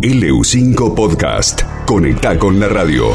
[0.00, 1.62] LU5 Podcast.
[1.86, 3.06] Conecta con la radio.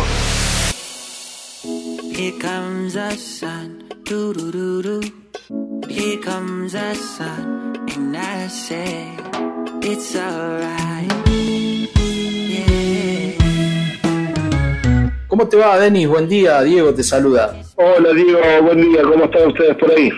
[2.11, 5.01] Here comes the sun, doo doo doo doo.
[5.87, 9.07] Here comes the sun, and I say
[9.81, 11.11] it's alright.
[12.49, 13.37] Yeah.
[15.27, 16.07] ¿Cómo te va, Denis?
[16.07, 17.55] Buen día, Diego te saluda.
[17.75, 20.09] Hola Diego, buen día, ¿cómo están ustedes por ahí?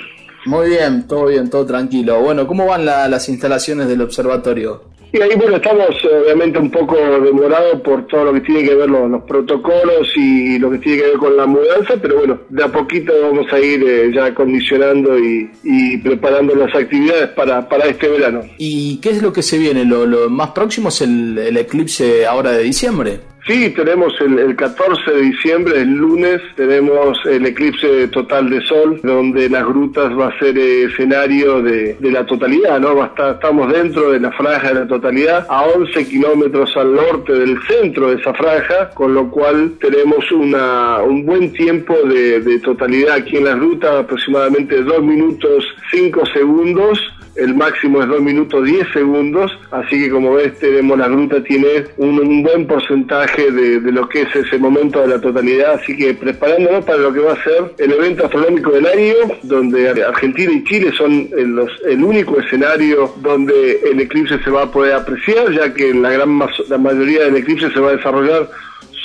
[0.45, 2.19] Muy bien, todo bien, todo tranquilo.
[2.21, 4.94] Bueno, ¿cómo van la- las instalaciones del observatorio?
[5.15, 8.89] Y ahí bueno, estamos obviamente un poco demorados por todo lo que tiene que ver
[8.89, 12.61] los, los protocolos y lo que tiene que ver con la mudanza, pero bueno, de
[12.61, 18.09] a poquito vamos a ir eh, ya acondicionando y, preparando las actividades para, para este
[18.09, 18.41] verano.
[18.57, 19.85] ¿Y qué es lo que se viene?
[19.85, 23.19] ¿Lo, lo más próximo es el eclipse ahora de diciembre?
[23.47, 28.99] Sí, tenemos el, el 14 de diciembre, el lunes, tenemos el eclipse total de sol,
[29.03, 32.95] donde las grutas va a ser eh, escenario de, la totalidad, ¿no?
[32.95, 36.95] Va a estar- estamos dentro de la franja de la totalidad, a 11 kilómetros al
[36.95, 42.39] norte del centro de esa franja, con lo cual tenemos una, un buen tiempo de,
[42.39, 46.99] de totalidad aquí en las grutas, aproximadamente 2 minutos 5 segundos
[47.35, 51.67] el máximo es 2 minutos 10 segundos, así que como ves tenemos la gruta tiene
[51.97, 56.13] un, buen porcentaje de, de lo que es ese momento de la totalidad, así que
[56.13, 60.63] preparándonos para lo que va a ser el evento astronómico del año, donde Argentina y
[60.63, 65.51] Chile son el, los- el único escenario donde el eclipse se va a poder apreciar,
[65.51, 66.39] ya que la gran
[66.69, 68.49] la mayoría del eclipse se va a desarrollar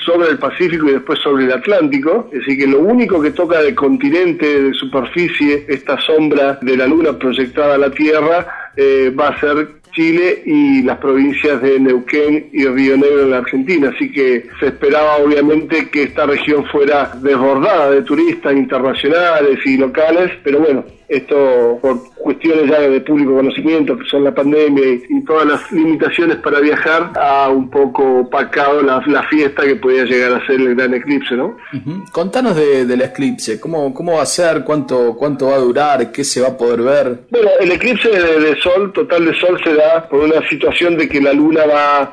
[0.05, 2.31] sobre el Pacífico y después sobre el Atlántico.
[2.41, 7.19] Así que lo único que toca de continente, de superficie, esta sombra de la Luna
[7.19, 12.65] proyectada a la Tierra, eh, va a ser Chile y las provincias de Neuquén y
[12.67, 13.93] Río Negro en la Argentina.
[13.95, 20.31] Así que se esperaba obviamente que esta región fuera desbordada de turistas internacionales y locales,
[20.45, 25.25] pero bueno, esto por cuestiones ya de público conocimiento, que son la pandemia y, y
[25.25, 30.33] todas las limitaciones para viajar, ha un poco opacado la, la fiesta que podía llegar
[30.35, 31.57] a ser el gran eclipse, ¿no?
[31.75, 32.05] Ujú.
[32.13, 34.63] Contanos de- del eclipse, ¿Cómo, ¿cómo va a ser?
[34.65, 36.13] ¿Cuánto, ¿Cuánto va a durar?
[36.13, 37.21] ¿Qué se va a poder ver?
[37.31, 41.09] Bueno, el eclipse de, de sol, total de sol, se da por una situación de
[41.09, 42.11] que la luna va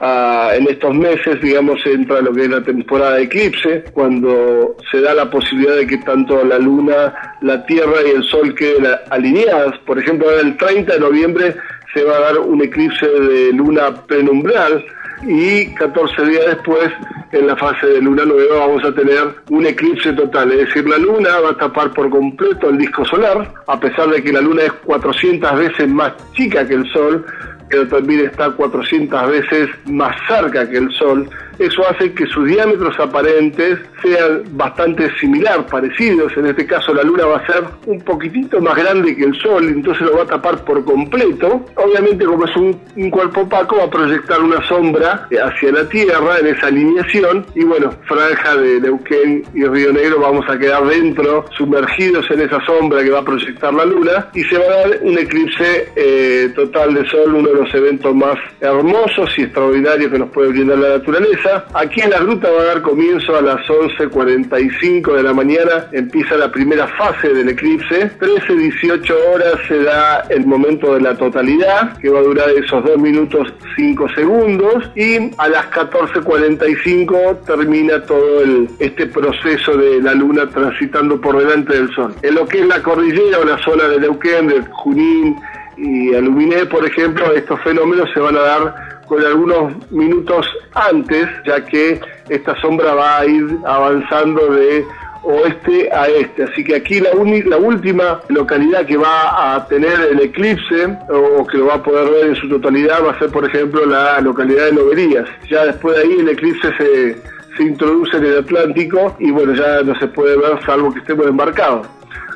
[0.50, 5.02] a, en estos meses, digamos, entra lo que es la temporada de eclipse, cuando se
[5.02, 9.78] da la posibilidad de que tanto la luna, la tierra y el sol queden alineadas.
[9.86, 11.56] Por ejemplo, ahora el 30 de noviembre
[11.94, 14.86] se va a dar un eclipse de luna penumbral
[15.26, 16.92] y 14 días después,
[17.32, 20.98] en la fase de luna nueva, vamos a tener un eclipse total, es decir, la
[20.98, 24.64] luna va a tapar por completo el disco solar, a pesar de que la luna
[24.64, 27.26] es 400 veces más chica que el sol,
[27.70, 31.30] pero también está 400 veces más cerca que el sol.
[31.60, 36.36] Eso hace que sus diámetros aparentes sean bastante similar, parecidos.
[36.38, 39.68] En este caso la luna va a ser un poquitito más grande que el sol,
[39.68, 41.66] entonces lo va a tapar por completo.
[41.76, 42.78] Obviamente como es un,
[43.10, 47.92] cuerpo opaco va a proyectar una sombra hacia la Tierra en esa alineación y bueno,
[48.06, 53.10] franja de Neuquén y Río Negro vamos a quedar dentro, sumergidos en esa sombra que
[53.10, 57.08] va a proyectar la luna y se va a dar un eclipse eh, total de
[57.08, 61.47] sol, uno de los eventos más hermosos y extraordinarios que nos puede brindar la naturaleza.
[61.74, 66.36] Aquí en la gruta va a dar comienzo a las 11.45 de la mañana, empieza
[66.38, 72.10] la primera fase del eclipse, 13-18 horas se da el momento de la totalidad, que
[72.10, 78.70] va a durar esos 2 minutos 5 segundos, y a las 14.45 termina todo el,
[78.80, 82.14] este proceso de la luna transitando por delante del sol.
[82.22, 85.36] En lo que es la cordillera o la zona de Neuquén, de Junín,
[85.78, 91.64] y Aluminé, por ejemplo, estos fenómenos se van a dar con algunos minutos antes, ya
[91.66, 94.86] que esta sombra va a ir avanzando de
[95.24, 96.44] oeste a este.
[96.44, 101.46] Así que aquí la, uni- la última localidad que va a tener el eclipse o
[101.46, 104.20] que lo va a poder ver en su totalidad va a ser, por ejemplo, la
[104.22, 105.28] localidad de Loberías.
[105.50, 107.18] Ya después de ahí el eclipse se,
[107.58, 111.26] se introduce en el Atlántico y bueno, ya no se puede ver salvo que estemos
[111.28, 111.88] embarcados.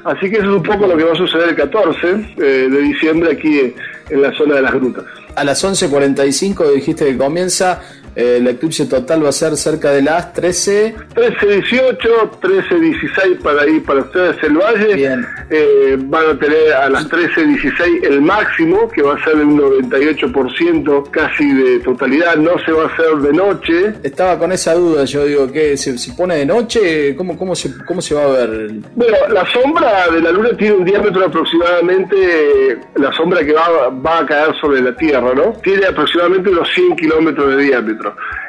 [0.04, 2.82] Así que eso es un poco lo que va a suceder el 14 eh, de
[2.82, 3.74] diciembre aquí
[4.12, 5.06] en la zona de las grutas.
[5.36, 7.82] A las 11.45 dijiste que comienza,
[8.16, 10.96] eh, el eclipse total va a ser cerca de las 13.
[11.16, 14.96] 13-18, 13-16 para ir para ustedes el valle.
[14.96, 15.26] Bien.
[15.50, 21.10] Eh, van a tener a las 13-16 el máximo, que va a ser un 98%
[21.12, 22.36] casi de totalidad.
[22.36, 23.94] No se va a hacer de noche.
[24.04, 27.16] Estaba con esa duda, yo digo, que se, se pone de noche?
[27.16, 28.72] ¿Cómo, cómo, se, ¿Cómo se va a ver?
[28.96, 34.20] Bueno, la sombra de la luna tiene un diámetro aproximadamente, la sombra que va, va
[34.20, 35.54] a caer sobre la Tierra, ¿no?
[35.64, 38.01] Tiene aproximadamente unos 100 kilómetros de diámetro.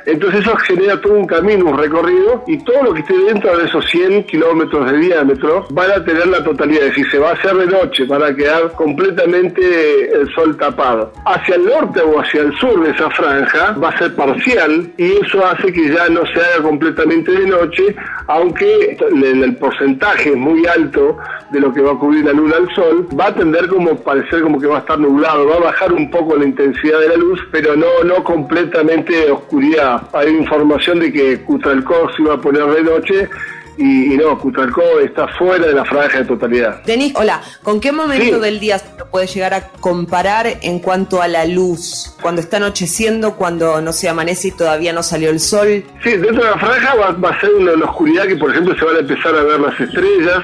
[0.06, 3.64] Entonces eso genera todo un camino, un recorrido, y todo lo que esté dentro de
[3.66, 6.82] esos 100 kilómetros de diámetro van a tener la totalidad.
[6.82, 11.12] Es decir, se va a hacer de noche, van a quedar completamente el sol tapado.
[11.25, 15.12] Hacia el norte o hacia el sur de esa franja va a ser parcial y
[15.12, 17.94] eso hace que ya no se haga completamente de noche,
[18.26, 21.16] aunque el, porcentaje es muy alto
[21.50, 24.43] de lo que va a cubrir la luna al sol, va a tender como parecer
[24.43, 27.16] como que va a estar nublado, va a bajar un poco la intensidad de la
[27.16, 30.09] luz, pero no, no completamente oscuridad.
[30.12, 33.29] Hay información de que Cutralcó se iba a poner de noche
[33.77, 36.83] y, no, Cutralcó está fuera de la franja de totalidad.
[36.85, 41.29] Denis, hola, ¿con qué momento del día se puede llegar a comparar en cuanto a
[41.29, 42.15] la luz?
[42.21, 45.85] Cuando está anocheciendo, cuando no se amanece y todavía no salió el sol.
[46.03, 48.97] Sí, dentro de la franja va, a ser una, oscuridad que, por ejemplo, se van
[48.97, 50.43] a empezar a ver las estrellas,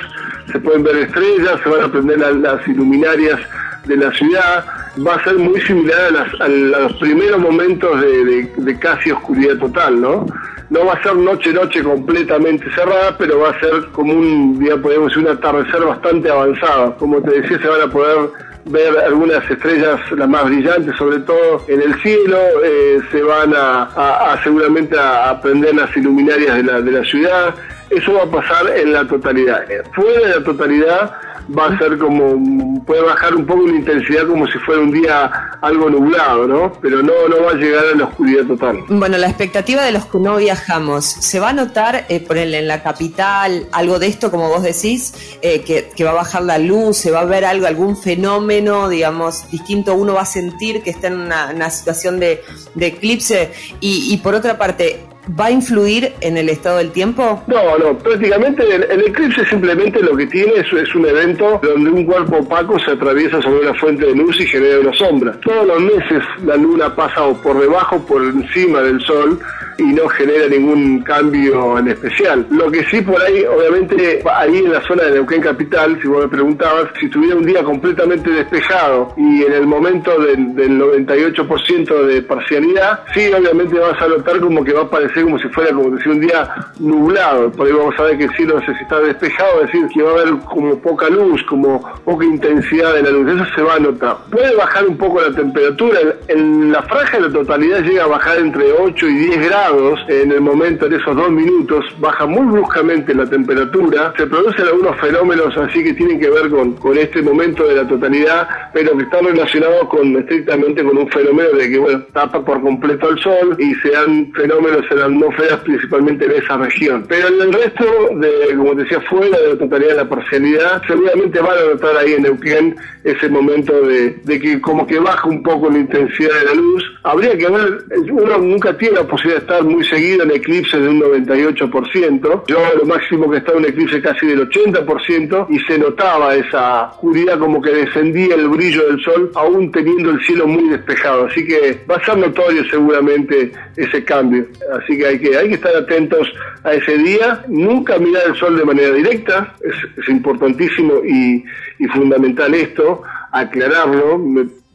[0.50, 3.40] se pueden ver estrellas, se van a prender las, iluminarias
[3.84, 4.64] de la ciudad,
[5.06, 10.26] va a ser muy similar a, los primeros momentos de, casi oscuridad total, ¿no?
[10.70, 15.08] no va a ser noche-noche completamente cerrada, pero va a ser como un, día podemos
[15.08, 16.96] decir, un atardecer bastante avanzado.
[16.96, 18.30] Como te decía, se van a poder
[18.66, 24.38] ver algunas estrellas, las más brillantes sobre todo, en el cielo, eh, se van a,
[24.44, 27.54] seguramente a, prender las iluminarias de la, de la ciudad,
[27.90, 29.64] eso va a pasar en la totalidad.
[29.94, 31.12] Fuera de la totalidad,
[31.56, 35.30] va a ser como, puede bajar un poco la intensidad como si fuera un día
[35.62, 36.72] algo nublado, ¿no?
[36.80, 38.78] Pero no, no va a llegar a la oscuridad total.
[38.88, 42.68] Bueno, la expectativa de los que no viajamos, ¿se va a notar, eh, ponerle en
[42.68, 46.96] la capital, algo de esto, como vos decís, eh, que, va a bajar la luz,
[46.96, 51.08] se va a ver algo, algún fenómeno, digamos, distinto, uno va a sentir que está
[51.08, 52.42] en una, situación de,
[52.78, 53.52] eclipse?
[53.80, 57.42] Y, y por otra parte, ¿Va a influir en el estado del tiempo?
[57.46, 62.04] No, no, prácticamente el, eclipse simplemente lo que tiene es, es, un evento donde un
[62.04, 65.38] cuerpo opaco se atraviesa sobre una fuente de luz y genera una sombra.
[65.40, 69.38] Todos los meses la luna pasa por debajo, por encima del sol
[69.78, 72.46] y no genera ningún cambio en especial.
[72.50, 76.24] Lo que sí por ahí, obviamente, ahí en la zona de Neuquén Capital, si vos
[76.24, 82.06] me preguntabas, si tuviera un día completamente despejado y en el momento del, del 98%
[82.06, 85.72] de parcialidad, sí, obviamente vas a notar como que va a parecer como si fuera,
[85.72, 87.50] como decir, un día nublado.
[87.52, 90.10] Por ahí vamos a ver que el cielo no está despejado, es decir, que va
[90.10, 93.32] a haber como poca luz, como poca intensidad de la luz.
[93.32, 94.16] Eso se va a notar.
[94.30, 96.00] Puede bajar un poco la temperatura.
[96.26, 99.67] En la franja de la totalidad llega a bajar entre 8 y 10 grados
[100.08, 104.98] en el momento, en esos dos minutos, baja muy bruscamente la temperatura, se producen algunos
[105.00, 109.04] fenómenos así que tienen que ver con, con este momento de la totalidad, pero que
[109.04, 113.56] están relacionados con estrictamente con un fenómeno de que bueno, tapa por completo el sol
[113.58, 117.04] y se dan fenómenos en atmósferas principalmente en esa región.
[117.08, 117.84] Pero en el resto,
[118.16, 122.14] de, como decía, fuera de la totalidad de la parcialidad, seguramente van a notar ahí
[122.14, 126.44] en Neuquén ese momento de, de que como que baja un poco la intensidad de
[126.46, 126.84] la luz.
[127.02, 130.88] Habría que ver, uno nunca tiene la posibilidad de estar muy seguido en eclipse de
[130.88, 132.42] un 98%.
[132.46, 137.38] Yo lo máximo que estaba en eclipse casi del 80% y se notaba esa oscuridad
[137.38, 141.26] como que descendía el brillo del sol aún teniendo el cielo muy despejado.
[141.26, 144.46] Así que va a ser notorio seguramente ese cambio.
[144.80, 146.28] Así que hay que, hay que estar atentos
[146.64, 147.44] a ese día.
[147.48, 149.54] Nunca mirar el sol de manera directa.
[149.62, 151.44] Es, importantísimo y,
[151.92, 153.02] fundamental esto,
[153.32, 154.18] aclararlo.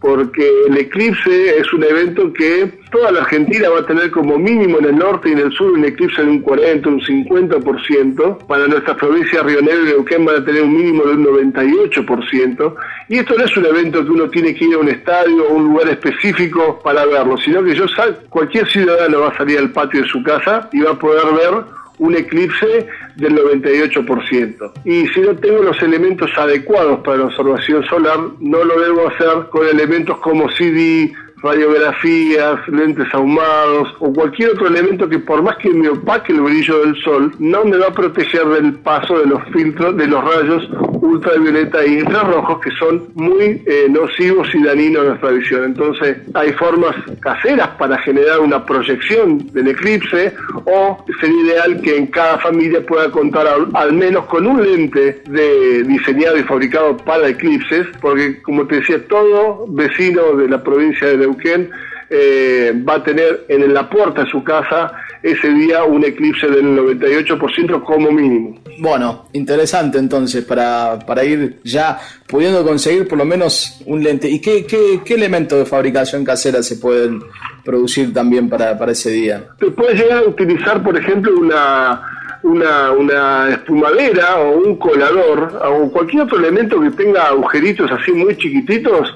[0.04, 4.80] Porque el eclipse es un evento que toda la Argentina va a tener como mínimo
[4.80, 8.46] en el norte y en el sur un eclipse de un 40, un 50%.
[8.46, 12.76] Para nuestras provincias Río Negro y Neuquén van a tener un mínimo de un 98%.
[13.08, 15.54] Y esto no es un evento que uno tiene que ir a un estadio o
[15.54, 17.86] un lugar específico para verlo, sino que yo
[18.28, 21.64] cualquier ciudadano va a salir al patio de su casa y va a poder ver
[22.00, 24.72] un eclipse del 98%.
[24.86, 29.50] Y si no tengo los elementos adecuados para la observación solar, no lo debo hacer
[29.50, 35.70] con elementos como CD, radiografías, lentes ahumados o cualquier otro elemento que por más que
[35.70, 39.44] me opaque el brillo del sol, no me va a proteger del paso de los
[39.52, 40.70] filtros, de los rayos
[41.04, 45.66] ultravioleta e infrarrojos que son muy eh, nocivos y dañinos a nuestra visión.
[45.66, 50.34] Entonces hay formas caseras para generar una proyección del eclipse
[50.66, 55.84] o sería ideal que en cada familia pueda contar al, menos con un lente de,
[55.84, 61.33] diseñado y fabricado para eclipses, porque como te decía, todo vecino de la provincia de
[61.34, 61.70] Neuquén
[62.10, 64.92] eh, va a tener en la puerta de su casa
[65.24, 68.60] ese día un eclipse del 98% como mínimo.
[68.80, 71.98] Bueno, interesante entonces para, para ir ya
[72.28, 74.30] pudiendo conseguir por lo menos un lente.
[74.30, 77.22] ¿Y qué, qué, qué elementos de fabricación casera se pueden
[77.64, 79.46] producir también para, para ese día?
[79.58, 82.02] Te puedes llegar a utilizar, por ejemplo, una,
[82.44, 88.36] una, una espumadera o un colador o cualquier otro elemento que tenga agujeritos así muy
[88.36, 89.14] chiquititos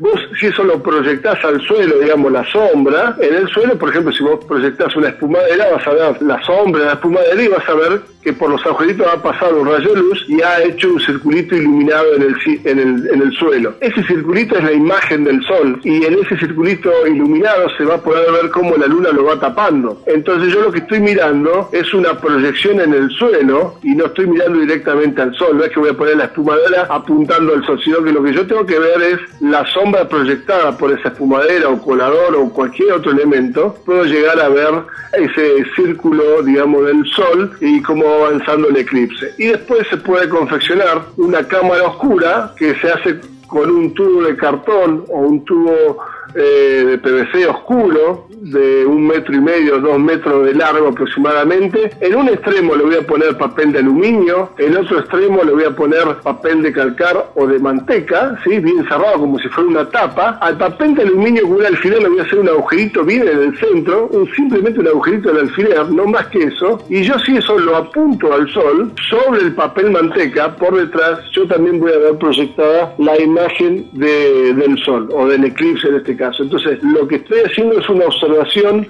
[0.00, 4.12] vos si eso lo proyectás al suelo, digamos, la sombra, en el suelo, por ejemplo,
[4.12, 7.68] si vos proyectás una espumadera, vas a ver la sombra de la espumadera y vas
[7.68, 10.92] a ver que por los agujeritos ha pasado un rayo de luz y ha hecho
[10.92, 13.74] un circulito iluminado en el, en el, en el suelo.
[13.80, 18.02] Ese circulito es la imagen del sol y en ese circulito iluminado se va a
[18.02, 20.02] poder ver cómo la luna lo va tapando.
[20.06, 24.26] Entonces yo lo que estoy mirando es una proyección en el suelo y no estoy
[24.26, 25.56] mirando directamente al sol.
[25.56, 28.34] No es que voy a poner la espumadera apuntando al sol, sino que lo que
[28.34, 32.92] yo tengo que ver es la sombra proyectada por esa espumadera o colador o cualquier
[32.92, 33.76] otro elemento.
[33.84, 34.70] Puedo llegar a ver
[35.12, 39.34] ese círculo, digamos, del sol y cómo va avanzando el eclipse.
[39.38, 44.36] Y después se puede confeccionar una cámara oscura que se hace con un tubo de
[44.36, 45.98] cartón o un tubo
[46.34, 51.90] eh, de PVC oscuro de un metro y medio, dos metros de largo aproximadamente.
[52.00, 55.64] En un extremo le voy a poner papel de aluminio, en otro extremo le voy
[55.64, 58.58] a poner papel de calcar o de manteca, ¿sí?
[58.58, 60.38] bien cerrado como si fuera una tapa.
[60.40, 63.38] Al papel de aluminio con un alfiler le voy a hacer un agujerito bien en
[63.38, 66.82] el centro, un, simplemente un agujerito del alfiler, no más que eso.
[66.88, 71.46] Y yo si eso lo apunto al sol, sobre el papel manteca, por detrás, yo
[71.46, 76.16] también voy a ver proyectada la imagen de, del sol o del eclipse en este
[76.16, 76.42] caso.
[76.42, 78.29] Entonces, lo que estoy haciendo es una observación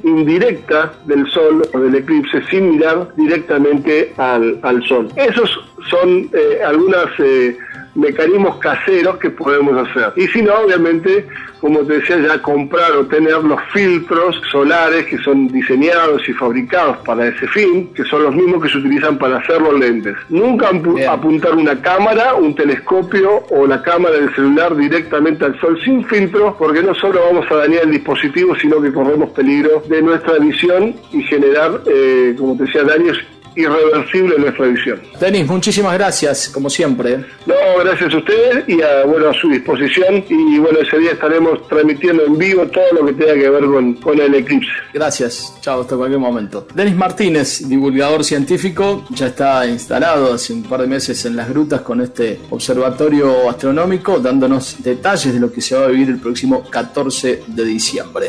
[0.02, 5.08] indirecta del Sol o del eclipse sin mirar directamente al, al Sol.
[5.16, 5.50] Esos
[5.88, 7.56] son eh, algunos eh,
[7.94, 10.12] mecanismos caseros que podemos hacer.
[10.16, 11.26] Y si no, obviamente,
[11.60, 16.98] como te decía, ya comprar o tener los filtros solares que son diseñados y fabricados
[16.98, 20.16] para ese fin, que son los mismos que se utilizan para hacer los lentes.
[20.28, 20.70] Nunca
[21.08, 26.56] apuntar una cámara, un telescopio o la cámara del celular directamente al sol sin filtro,
[26.58, 30.94] porque no solo vamos a dañar el dispositivo, sino que corremos peligro de nuestra visión
[31.12, 33.18] y generar, eh, como te decía, daños
[33.56, 35.00] irreversible en nuestra visión.
[35.18, 37.16] Denis, muchísimas gracias, como siempre.
[37.46, 40.24] No, gracias a ustedes y a, bueno, a su disposición.
[40.28, 43.94] Y bueno, ese día estaremos transmitiendo en vivo todo lo que tenga que ver con,
[43.94, 44.70] con el eclipse.
[44.92, 46.66] Gracias, chao, hasta cualquier momento.
[46.74, 51.80] Denis Martínez, divulgador científico, ya está instalado hace un par de meses en las grutas
[51.82, 56.64] con este observatorio astronómico, dándonos detalles de lo que se va a vivir el próximo
[56.68, 58.28] 14 de diciembre.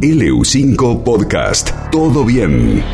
[0.00, 1.70] LU5 Podcast.
[1.90, 2.84] Todo bien.